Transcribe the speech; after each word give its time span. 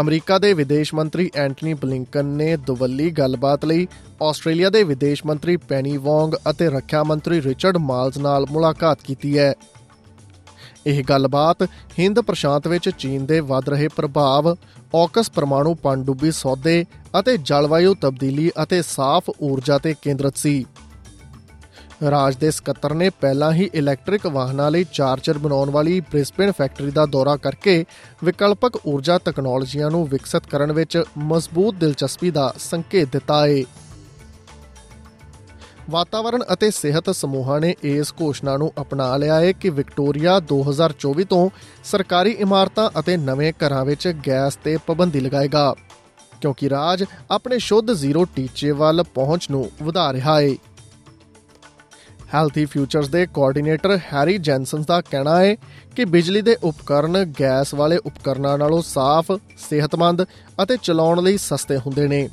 America 0.00 0.38
ਦੇ 0.38 0.52
ਵਿਦੇਸ਼ 0.52 0.94
ਮੰਤਰੀ 0.94 1.30
ਐਂਟਨੀ 1.34 1.74
ਬਲਿੰਕਨ 1.74 2.26
ਨੇ 2.36 2.56
ਦੁਵੱਲੀ 2.56 3.10
ਗੱਲਬਾਤ 3.10 3.64
ਲਈ 3.64 3.86
ਆਸਟ੍ਰੇਲੀਆ 4.22 4.70
ਦੇ 4.70 4.82
ਵਿਦੇਸ਼ 4.82 5.24
ਮੰਤਰੀ 5.26 5.56
ਪੈਨੀ 5.56 5.96
ਵੌਂਗ 5.96 6.34
ਅਤੇ 6.50 6.68
ਰੱਖਿਆ 6.70 7.02
ਮੰਤਰੀ 7.02 7.40
ਰਿਚਰਡ 7.42 7.76
ਮਾਲਜ਼ 7.76 8.18
ਨਾਲ 8.18 8.46
ਮੁਲਾਕਾਤ 8.50 9.02
ਕੀਤੀ 9.02 9.36
ਹੈ। 9.38 9.52
ਇਹ 10.86 11.02
ਗੱਲਬਾਤ 11.04 11.62
ਹਿੰਦ 11.98 12.20
ਪ੍ਰਸ਼ਾਂਤ 12.20 12.68
ਵਿੱਚ 12.68 12.88
ਚੀਨ 12.88 13.26
ਦੇ 13.26 13.40
ਵੱਧ 13.40 13.68
ਰਹੇ 13.68 13.88
ਪ੍ਰਭਾਵ, 13.88 14.54
ਔਕਸ 14.94 15.30
ਪਰਮਾਣੂ 15.30 15.74
ਪਣਡੁੱਬੀ 15.74 16.30
ਸੌਦੇ 16.30 16.84
ਅਤੇ 17.20 17.36
ਜਲਵਾਯੂ 17.36 17.94
ਤਬਦੀਲੀ 17.94 18.50
ਅਤੇ 18.62 18.82
ਸਾਫ਼ 18.82 19.30
ਊਰਜਾ 19.42 19.78
ਤੇ 19.78 19.94
ਕੇਂਦਰਿਤ 20.02 20.36
ਸੀ। 20.36 20.64
ਰਾਜ 22.00 22.36
ਦੇ 22.36 22.50
ਸਕੱਤਰ 22.50 22.92
ਨੇ 22.94 23.08
ਪਹਿਲਾਂ 23.10 23.52
ਹੀ 23.52 23.68
ਇਲੈਕਟ੍ਰਿਕ 23.74 24.26
ਵਾਹਨਾਂ 24.26 24.70
ਲਈ 24.70 24.84
ਚਾਰਜਰ 24.92 25.38
ਬਣਾਉਣ 25.38 25.70
ਵਾਲੀ 25.70 25.98
ਬ੍ਰਿਸਬੇਨ 26.02 26.52
ਫੈਕਟਰੀ 26.52 26.90
ਦਾ 26.90 27.04
ਦੌਰਾ 27.06 27.36
ਕਰਕੇ 27.36 27.84
ਵਿਕਲਪਕ 28.24 28.78
ਊਰਜਾ 28.86 29.18
ਤਕਨਾਲੋਜੀਆਂ 29.18 29.90
ਨੂੰ 29.90 30.06
ਵਿਕਸਿਤ 30.08 30.46
ਕਰਨ 30.46 30.72
ਵਿੱਚ 30.72 31.02
ਮਜ਼ਬੂਤ 31.18 31.74
ਦਿਲਚਸਪੀ 31.74 32.30
ਦਾ 32.30 32.52
ਸੰਕੇਤ 32.60 33.12
ਦਿੱਤਾ 33.12 33.46
ਹੈ 33.46 33.62
ਵਾਤਾਵਰਣ 35.90 36.42
ਅਤੇ 36.52 36.70
ਸਿਹਤ 36.70 37.10
ਸਮੂਹਾਂ 37.10 37.60
ਨੇ 37.60 37.74
ਇਸ 37.84 38.12
ਘੋਸ਼ਣਾ 38.22 38.56
ਨੂੰ 38.56 38.70
ਅਪਣਾ 38.80 39.16
ਲਿਆ 39.16 39.38
ਹੈ 39.40 39.52
ਕਿ 39.52 39.70
ਵਿਕਟੋਰੀਆ 39.70 40.40
2024 40.52 41.24
ਤੋਂ 41.30 41.48
ਸਰਕਾਰੀ 41.84 42.30
ਇਮਾਰਤਾਂ 42.40 42.88
ਅਤੇ 43.00 43.16
ਨਵੇਂ 43.16 43.52
ਘਰਾਂ 43.60 43.84
ਵਿੱਚ 43.84 44.08
ਗੈਸ 44.26 44.56
ਤੇ 44.64 44.76
ਪਾਬੰਦੀ 44.86 45.20
ਲਗਾਏਗਾ, 45.20 45.74
ਕਿਉਂਕਿ 46.40 46.68
ਰਾਜ 46.70 47.04
ਆਪਣੇ 47.30 47.58
ਸ਼ੁੱਧ 47.58 47.92
ਜ਼ੀਰੋ 47.92 48.24
ਟੀਚੇ 48.36 48.70
ਵੱਲ 48.72 49.02
ਪਹੁੰਚ 49.14 49.46
ਨੂੰ 49.50 49.68
ਵਧਾ 49.82 50.12
ਰਿਹਾ 50.12 50.38
ਹੈ 50.40 50.54
ਹੈਲਥੀ 52.34 52.64
ਫਿਊਚਰਸ 52.64 53.08
ਦੇ 53.08 53.26
ਕੋਆਰਡੀਨੇਟਰ 53.26 53.98
ਹੈਰੀ 54.12 54.38
ਜੈਨਸਨ 54.38 54.84
ਦਾ 54.88 55.00
ਕਹਿਣਾ 55.00 55.40
ਹੈ 55.40 55.54
ਕਿ 55.96 56.04
ਬਿਜਲੀ 56.04 56.42
ਦੇ 56.42 56.56
ਉਪਕਰਨ 56.62 57.34
ਗੈਸ 57.40 57.74
ਵਾਲੇ 57.74 57.96
ਉਪਕਰਨਾਂ 57.96 58.58
ਨਾਲੋਂ 58.58 58.82
ਸਾਫ਼, 58.82 59.30
ਸਿਹਤਮੰਦ 59.70 60.24
ਅਤੇ 60.62 60.76
ਚਲਾਉਣ 60.82 61.22
ਲਈ 61.22 61.38
ਸਸਤੇ 61.38 61.76
ਹੁੰਦੇ 61.76 62.06
ਨੇ। 62.08 62.28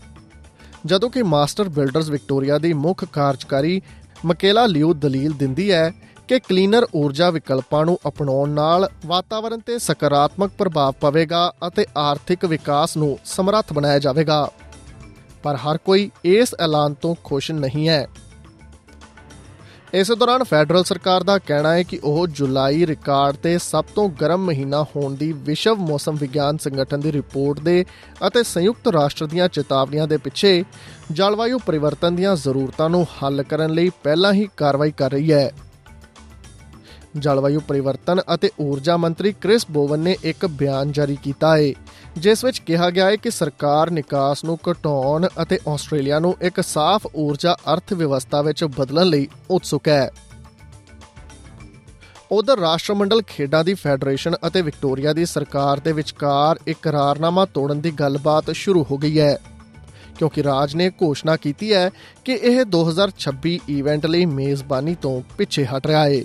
ਜਦੋਂ 0.86 1.10
ਕਿ 1.10 1.24
ਮਾਸਟਰ 1.24 1.70
ਬਿਲਡਰਸ 1.70 2.10
ਵਿਕਟੋਰੀਆ 2.10 2.58
ਦੀ 2.58 2.74
ਮੁੱਖ 2.74 3.06
ਕਾਰਜਕਾਰੀ 3.06 3.82
ਮਕੇਲਾ 4.26 4.66
ਲਿਓ 4.66 4.94
ਦਲੀਲ 4.94 5.32
ਦਿੰਦੀ 5.32 5.72
ਹੈ 5.72 5.94
ਕਿ 6.28 6.40
ਕਲੀਨਰ 6.40 6.88
ਊਰਜਾ 6.96 7.30
ਵਿਕਲਪਾਂ 7.30 7.86
ਨੂੰ 7.86 7.98
ਅਪਣਾਉਣ 8.08 8.50
ਨਾਲ 8.50 8.90
ਵਾਤਾਵਰਣ 9.06 9.60
ਤੇ 9.60 9.80
ਸਕਾਰਾਤਮਕ 9.80 10.52
ਪ੍ਰਭਾਵ 10.58 10.94
ਪਵੇਗਾ 11.02 11.52
ਅਤੇ 11.68 11.86
ਆਰਥਿਕ 11.98 12.46
ਵਿਕਾਸ 12.46 12.98
ਨੂੰ 12.98 13.20
ਸਮਰੱਥ 13.26 13.74
ਬਣਾਇਆ 13.74 14.00
ਜਾਵੇਗਾ। 14.00 14.52
ਪਰ 15.44 15.56
ਹਰ 15.56 15.78
ਕੋਈ 15.78 16.12
ਇਸ 16.26 16.56
ਐਲਾਨ 16.60 16.94
ਤੋਂ 16.94 17.16
ਖੁਸ਼ 17.24 17.52
ਨਹੀਂ 17.52 17.90
ਹੈ। 17.90 18.08
ਇਸ 19.94 20.12
ਦੌਰਾਨ 20.12 20.44
ਫੈਡਰਲ 20.44 20.84
ਸਰਕਾਰ 20.84 21.24
ਦਾ 21.24 21.38
ਕਹਿਣਾ 21.38 21.72
ਹੈ 21.74 21.84
ਕਿ 21.84 22.00
ਉਹ 22.04 22.26
ਜੁਲਾਈ 22.28 22.86
ਰਿਕਾਰਡ 22.86 23.36
ਤੇ 23.36 23.58
ਸਭ 23.58 23.86
ਤੋਂ 23.96 24.08
ਗਰਮ 24.22 24.44
ਮਹੀਨਾ 24.46 24.82
ਹੋਣ 24.96 25.14
ਦੀ 25.16 25.32
ਵਿਸ਼ਵ 25.46 25.78
ਮੌਸਮ 25.80 26.16
ਵਿਗਿਆਨ 26.16 26.58
ਸੰਗਠਨ 26.58 27.00
ਦੀ 27.00 27.12
ਰਿਪੋਰਟ 27.12 27.60
ਦੇ 27.60 27.86
ਅਤੇ 28.28 28.44
ਸੰਯੁਕਤ 28.44 28.88
ਰਾਸ਼ਟਰ 28.88 29.28
ਦੀਆਂ 29.28 29.48
ਚੇਤਾਵਨੀਆਂ 29.50 30.08
ਦੇ 30.08 30.18
ਪਿੱਛੇ 30.18 30.64
ਜਲਵਾਯੂ 31.12 31.60
ਪਰਿਵਰਤਨ 31.66 32.16
ਦੀਆਂ 32.16 32.36
ਜ਼ਰੂਰਤਾਂ 32.36 32.90
ਨੂੰ 32.90 33.06
ਹੱਲ 33.16 33.44
ਕਰਨ 33.44 33.74
ਲਈ 33.74 33.92
ਪਹਿਲਾਂ 34.04 34.34
ਹੀ 34.34 34.48
ਕਾਰਵਾਈ 34.58 34.92
ਕਰ 34.92 35.12
ਰਹੀ 35.12 35.32
ਹੈ। 35.32 35.50
ਜਲਵਾਯੂ 37.16 37.60
ਪਰਿਵਰਤਨ 37.60 38.22
ਅਤੇ 38.34 38.50
ਊਰਜਾ 38.60 38.98
ਮੰਤਰੀ 38.98 39.32
ਕ੍ਰਿਸ 39.42 39.66
ਬੋਵਨ 39.72 40.00
ਨੇ 40.00 40.16
ਇੱਕ 40.24 40.46
ਬਿਆਨ 40.46 40.92
ਜਾਰੀ 40.92 41.18
ਕੀਤਾ 41.24 41.56
ਹੈ 41.58 41.72
ਜਿਸ 42.18 42.44
ਵਿੱਚ 42.46 42.60
ਕਿਹਾ 42.60 42.90
ਗਿਆ 42.90 43.06
ਹੈ 43.06 43.16
ਕਿ 43.16 43.32
ਸਰਕਾਰ 43.32 43.92
ਨਿਕਾਸ 43.92 44.44
ਨੂੰ 44.44 44.58
ਘਟਾਉਣ 44.72 45.28
ਅਤੇ 45.42 45.60
ਆਸਟ੍ਰੇਲੀਆ 45.68 46.20
ਨੂੰ 46.20 46.36
ਇੱਕ 46.42 46.62
ਸਾਫ਼ 46.62 47.08
ਊਰਜਾ 47.16 47.56
ਅਰਥ 47.74 47.94
ਵਿਵਸਥਾ 47.94 48.42
ਵਿੱਚ 48.42 48.64
ਬਦਲਣ 48.78 49.06
ਲਈ 49.06 49.28
ਉਤਸੁਕ 49.52 49.88
ਹੈ। 49.88 50.10
ਉਧਰ 52.32 52.60
ਰਾਸ਼ਟਰਮੰਡਲ 52.60 53.22
ਖੇਡਾਂ 53.28 53.64
ਦੀ 53.64 53.74
ਫੈਡਰੇਸ਼ਨ 53.74 54.36
ਅਤੇ 54.48 54.62
ਵਿਕਟੋਰੀਆ 54.62 55.14
ਦੀ 55.14 55.26
ਸਰਕਾਰ 55.26 55.80
ਦੇ 55.80 55.92
ਵਿਚਕਾਰ 55.92 56.60
ਇਕਰਾਰਨਾਮਾ 56.68 57.46
ਤੋੜਨ 57.46 57.82
ਦੀ 57.82 57.92
ਗੱਲਬਾਤ 57.92 58.52
ਸ਼ੁਰੂ 58.52 58.86
ਹੋ 58.92 58.98
ਗਈ 58.98 59.20
ਹੈ, 59.20 59.38
ਕਿਉਂਕਿ 60.18 60.44
ਰਾਜ 60.44 60.76
ਨੇ 60.76 60.90
ਘੋਸ਼ਣਾ 61.04 61.36
ਕੀਤੀ 61.36 61.74
ਹੈ 61.74 61.90
ਕਿ 62.26 62.34
ਇਹ 62.42 62.60
2026 62.72 63.58
ਇਵੈਂਟ 63.70 64.06
ਲਈ 64.06 64.26
ਮੇਜ਼ਬਾਨੀ 64.26 64.96
ਤੋਂ 65.02 65.22
ਪਿੱਛੇ 65.38 65.66
ਹਟ 65.66 65.88
ਰਿਹਾ 65.88 66.04
ਹੈ 66.06 66.22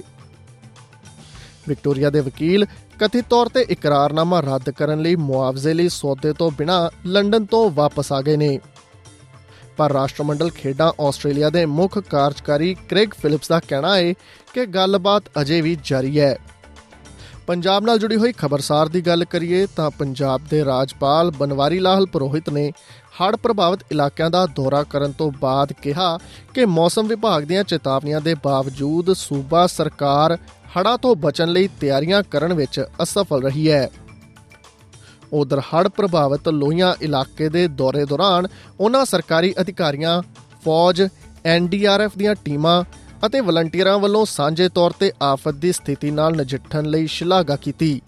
ਵਿਕਟੋਰੀਆ 1.68 2.10
ਦੇ 2.10 2.20
ਵਕੀਲ 2.20 2.66
ਕਥਿਤ 3.00 3.24
ਤੌਰ 3.30 3.48
ਤੇ 3.48 3.60
ਇਕਰਾਰਨਾਮਾ 3.60 4.40
ਰੱਦ 4.40 4.70
ਕਰਨ 4.70 5.00
ਲਈ 5.00 5.16
ਮੁਆਵਜ਼ੇ 5.16 5.74
ਲਈ 5.74 5.88
ਸੌਦੇ 5.88 6.32
ਤੋਂ 6.32 6.50
ਬਿਨਾ 6.50 6.90
ਲੰਡਨ 7.06 7.44
ਤੋਂ 7.44 7.70
ਵਾਪਸ 7.70 8.12
ਆ 8.12 8.22
ਗਏ 8.22 8.36
ਨੇ। 8.36 8.58
ਪਰ 9.76 9.92
ਰਾਸ਼ਟਰਮੰਡਲ 9.92 10.50
ਖੇਡਾਂ 10.50 10.92
ਆਸਟ੍ਰੇਲੀਆ 11.02 11.50
ਦੇ 11.50 11.66
ਮੁੱਖ 11.66 11.98
ਕਾਰਜਕਾਰੀ 11.98 12.74
ਕ੍ਰੈਗ 12.74 13.08
ਫਿਲਿਪਸ 13.22 13.48
ਦਾ 13.48 13.60
ਕਹਿਣਾ 13.68 13.96
ਹੈ 13.96 14.12
ਕਿ 14.54 14.66
ਗੱਲਬਾਤ 14.66 15.22
ਅਜੇ 15.40 15.60
ਵੀ 15.60 15.76
ਜਾਰੀ 15.84 16.20
ਹੈ। 16.20 16.38
ਪੰਜਾਬ 17.46 17.84
ਨਾਲ 17.84 17.98
ਜੁੜੀ 17.98 18.16
ਹੋਈ 18.16 18.32
ਖਬਰਸਾਰ 18.32 18.88
ਦੀ 18.88 19.00
ਗੱਲ 19.00 19.24
ਕਰੀਏ 19.24 19.66
ਤਾਂ 19.76 19.90
ਪੰਜਾਬ 19.90 20.40
ਦੇ 20.50 20.64
ਰਾਜਪਾਲ 20.64 21.30
ਬਨਵਾਰੀ 21.30 21.78
ਲਾਲ 21.78 22.06
ਪੁਰੋਹਿਤ 22.06 22.50
ਨੇ 22.50 22.70
ਹੜ੍ਹ 23.22 23.36
ਪ੍ਰਭਾਵਿਤ 23.36 23.80
ਇਲਾਕਿਆਂ 23.92 24.30
ਦਾ 24.30 24.46
ਦੌਰਾ 24.46 24.82
ਕਰਨ 24.82 25.12
ਤੋਂ 25.12 25.32
ਬਾਅਦ 25.40 25.72
ਕਿਹਾ 25.72 26.18
ਕਿ 26.54 26.64
ਮੌਸਮ 26.64 27.06
ਵਿਭਾਗ 27.06 27.42
ਦੀਆਂ 27.42 27.64
ਚੇਤਾਵਨੀਆਂ 27.64 28.20
ਦੇ 28.20 28.34
ਬਾਵਜੂਦ 28.44 29.12
ਸੂਬਾ 29.12 29.66
ਸਰਕਾਰ 29.66 30.38
ਹੜ੍ਹਾਂ 30.76 30.96
ਤੋਂ 30.98 31.14
ਬਚਣ 31.16 31.48
ਲਈ 31.48 31.68
ਤਿਆਰੀਆਂ 31.80 32.22
ਕਰਨ 32.22 32.52
ਵਿੱਚ 32.54 32.80
ਅਸਫਲ 33.02 33.42
ਰਹੀ 33.42 33.70
ਹੈ। 33.70 33.88
ਉਧਰ 35.32 35.60
ਹੜ੍ਹ 35.68 35.88
ਪ੍ਰਭਾਵਿਤ 35.88 36.48
ਲੋਹੀਆਂ 36.48 36.94
ਇਲਾਕੇ 37.02 37.48
ਦੇ 37.48 37.66
ਦੌਰੇ 37.68 38.04
ਦੌਰਾਨ 38.04 38.46
ਉਹਨਾਂ 38.80 39.04
ਸਰਕਾਰੀ 39.04 39.52
ਅਧਿਕਾਰੀਆਂ, 39.60 40.22
ਫੌਜ 40.64 41.02
ਐਨਡੀਆਰਐਫ 41.44 42.16
ਦੀਆਂ 42.18 42.34
ਟੀਮਾਂ 42.44 42.82
ਅਤੇ 43.26 43.40
ਵਲੰਟੀਅਰਾਂ 43.40 43.98
ਵੱਲੋਂ 43.98 44.24
ਸਾਂਝੇ 44.26 44.68
ਤੌਰ 44.68 44.92
ਤੇ 45.00 45.10
ਆਫਤ 45.22 45.54
ਦੀ 45.54 45.72
ਸਥਿਤੀ 45.72 46.10
ਨਾਲ 46.10 46.36
ਨਜਿੱਠਣ 46.36 46.86
ਲਈ 46.86 47.06
ਸ਼ਲਾਘਾ 47.06 47.56
ਕੀਤੀ 47.56 48.00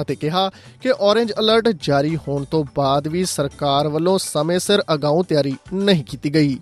ਅਤੇ 0.00 0.14
ਕਿਹਾ 0.14 0.50
ਕਿ 0.82 0.90
ਔਰੇਂਜ 1.00 1.32
ਅਲਰਟ 1.32 1.68
ਜਾਰੀ 1.82 2.16
ਹੋਣ 2.28 2.44
ਤੋਂ 2.44 2.64
ਬਾਅਦ 2.76 3.08
ਵੀ 3.08 3.24
ਸਰਕਾਰ 3.24 3.88
ਵੱਲੋਂ 3.88 4.18
ਸਮੇਂ 4.18 4.58
ਸਿਰ 4.58 4.82
ਅਗਾਊਂ 4.94 5.22
ਤਿਆਰੀ 5.24 5.54
ਨਹੀਂ 5.72 6.04
ਕੀਤੀ 6.04 6.34
ਗਈ। 6.34 6.58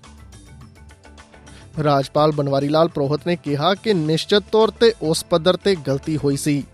ਰਾਜਪਾਲ 1.82 2.32
ਬਨਵਾਰੀ 2.32 2.68
ਲਾਲ 2.68 2.88
ਪ੍ਰੋਹਤ 2.88 3.20
ਨੇ 3.26 3.36
ਕਿਹਾ 3.36 3.74
ਕਿ 3.74 3.94
ਨਿਸ਼ਚਿਤ 3.94 4.42
ਤੌਰ 4.52 4.70
ਤੇ 4.70 4.92
ਉਸ 5.02 5.24
ਪੱਧਰ 5.24 5.56
ਤੇ 5.56 5.74
ਗਲਤੀ 5.74 6.16
ਹੋਈ 6.16 6.36
ਸੀ। 6.36 6.64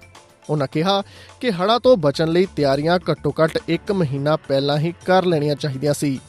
ਉਹਨਾਂ 0.50 0.66
ਕਿਹਾ 0.72 1.02
ਕਿ 1.40 1.50
ਹੜਾ 1.50 1.78
ਤੋਂ 1.78 1.96
ਬਚਣ 1.96 2.28
ਲਈ 2.28 2.46
ਤਿਆਰੀਆਂ 2.56 2.98
ਘੱਟੋ-ਘੱਟ 3.10 3.58
1 3.68 3.92
ਮਹੀਨਾ 3.92 4.36
ਪਹਿਲਾਂ 4.36 4.78
ਹੀ 4.78 4.94
ਕਰ 5.06 5.24
ਲੈਣੀਆਂ 5.24 5.54
ਚਾਹੀਦੀਆਂ 5.54 5.94
ਸੀ। 5.94 6.20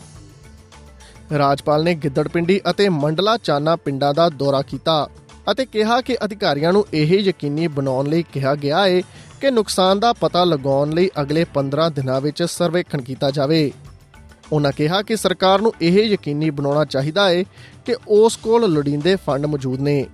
ਰਾਜਪਾਲ 1.37 1.83
ਨੇ 1.83 1.95
ਗਿੱਦੜਪਿੰਡੀ 1.95 2.61
ਅਤੇ 2.69 2.89
ਮੰਡਲਾ 2.89 3.37
ਚਾਨਾ 3.37 3.75
ਪਿੰਡਾਂ 3.75 4.13
ਦਾ 4.13 4.29
ਦੌਰਾ 4.29 4.61
ਕੀਤਾ 4.61 5.07
ਅਤੇ 5.51 5.65
ਕਿਹਾ 5.65 6.01
ਕਿ 6.01 6.17
ਅਧਿਕਾਰੀਆਂ 6.25 6.73
ਨੂੰ 6.73 6.85
ਇਹ 6.93 7.19
ਯਕੀਨੀ 7.19 7.67
ਬਣਾਉਣ 7.67 8.07
ਲਈ 8.07 8.23
ਕਿਹਾ 8.23 8.55
ਗਿਆ 8.55 8.87
ਹੈ 8.87 9.01
ਕਿ 9.41 9.51
ਨੁਕਸਾਨ 9.51 9.99
ਦਾ 9.99 10.13
ਪਤਾ 10.13 10.43
ਲਗਾਉਣ 10.43 10.89
ਲਈ 10.89 11.09
ਅਗਲੇ 11.21 11.45
15 11.53 11.89
ਦਿਨਾਂ 11.89 12.21
ਵਿੱਚ 12.21 12.43
ਸਰਵੇਖਣ 12.43 13.01
ਕੀਤਾ 13.01 13.31
ਜਾਵੇ। 13.31 13.71
ਉਹਨਾਂ 14.51 14.71
ਕਿਹਾ 14.71 15.01
ਕਿ 15.01 15.15
ਸਰਕਾਰ 15.15 15.61
ਨੂੰ 15.61 15.73
ਇਹ 15.81 16.03
ਯਕੀਨੀ 16.03 16.49
ਬਣਾਉਣਾ 16.49 16.85
ਚਾਹੀਦਾ 16.85 17.29
ਹੈ 17.29 17.43
ਕਿ 17.85 17.95
ਉਸ 18.07 18.35
ਕੋਲ 18.35 18.69
ਲੋੜੀਂਦੇ 18.69 19.15
ਫੰਡ 19.15 19.45
ਮੌਜੂਦ 19.45 19.79
ਨੇ। 19.79 20.05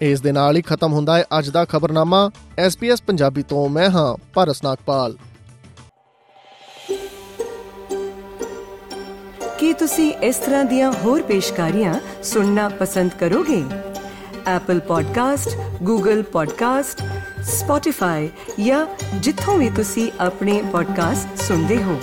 ਇਸ 0.00 0.20
ਦੇ 0.20 0.32
ਨਾਲ 0.32 0.56
ਹੀ 0.56 0.62
ਖਤਮ 0.62 0.92
ਹੁੰਦਾ 0.92 1.18
ਹੈ 1.18 1.24
ਅੱਜ 1.38 1.48
ਦਾ 1.48 1.64
ਖਬਰਨਾਮਾ। 1.64 2.30
SBS 2.66 2.96
ਪੰਜਾਬੀ 3.06 3.42
ਤੋਂ 3.42 3.68
ਮੈਂ 3.68 3.90
ਹਾਂ 3.90 4.16
ਪਰਸ 4.34 4.64
ਨਾਗਪਾਲ। 4.64 5.16
ਕੀ 9.58 9.72
ਤੁਸੀਂ 9.72 10.12
ਇਸ 10.12 10.36
ਤਰ੍ਹਾਂ 10.36 10.64
ਦੀਆਂ 10.64 10.92
ਹੋਰ 10.92 11.22
ਪੇਸ਼ਕਾਰੀਆਂ 11.22 11.94
ਸੁਣਨਾ 12.22 12.68
ਪਸੰਦ 12.68 13.10
ਕਰੋਗੇ? 13.20 13.64
Apple 14.56 14.80
Podcast, 14.80 15.50
Google 15.90 16.20
Podcast, 16.20 17.04
Spotify 17.40 18.28
ਜਾਂ 18.64 18.86
ਜਿੱਥੋਂ 19.14 19.58
ਵੀ 19.58 19.70
ਤੁਸੀਂ 19.70 20.12
ਆਪਣੇ 20.20 20.62
ਪੋਡਕਾਸਟ 20.72 21.42
ਸੁਣਦੇ 21.42 21.82
ਹੋ। 21.82 22.00